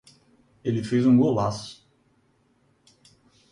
[0.63, 1.87] ele fez um golaço